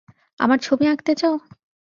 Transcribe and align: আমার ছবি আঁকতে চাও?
আমার 0.39 0.59
ছবি 0.59 0.85
আঁকতে 0.87 1.13
চাও? 1.15 1.35